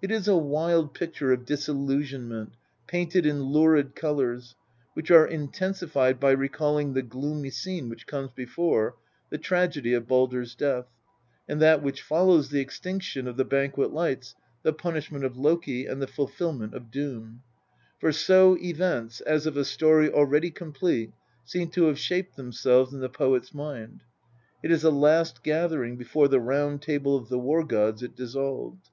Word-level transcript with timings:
It 0.00 0.12
is 0.12 0.28
a 0.28 0.36
wild 0.36 0.94
picture 0.94 1.32
of 1.32 1.44
disillusion 1.44 2.28
ment, 2.28 2.52
painted 2.86 3.26
in 3.26 3.42
lurid 3.42 3.96
colours, 3.96 4.54
which 4.94 5.10
are 5.10 5.26
intensified 5.26 6.20
by 6.20 6.30
recalling 6.30 6.92
the 6.92 7.02
gloomy 7.02 7.50
scene 7.50 7.88
which 7.88 8.06
comes 8.06 8.30
before, 8.36 8.94
the 9.30 9.36
tragedy 9.38 9.94
of 9.94 10.06
Baldr's 10.06 10.54
death, 10.54 10.86
and 11.48 11.60
that 11.60 11.82
which 11.82 12.02
follows 12.02 12.50
the 12.50 12.60
extinction 12.60 13.26
of 13.26 13.36
the 13.36 13.44
banquet 13.44 13.92
lights, 13.92 14.36
the 14.62 14.72
punishment 14.72 15.24
of 15.24 15.36
Loki, 15.36 15.86
and 15.86 16.00
the 16.00 16.06
fulfilment 16.06 16.72
of 16.72 16.92
Doom 16.92 17.42
for 17.98 18.12
so 18.12 18.56
events, 18.58 19.20
as 19.22 19.44
of 19.44 19.56
a 19.56 19.64
story 19.64 20.08
already 20.08 20.52
complete, 20.52 21.10
seem 21.44 21.68
to 21.70 21.86
have 21.86 21.98
shaped 21.98 22.36
themselves 22.36 22.94
in 22.94 23.00
the 23.00 23.08
poet's 23.08 23.52
mind. 23.52 24.04
It 24.62 24.70
is 24.70 24.84
a 24.84 24.90
last 24.92 25.42
gathering 25.42 25.96
before 25.96 26.28
the 26.28 26.38
round 26.38 26.80
table 26.80 27.16
of 27.16 27.28
the 27.28 27.40
war 27.40 27.64
gods 27.64 28.04
is 28.04 28.10
dis 28.10 28.34
solved. 28.34 28.90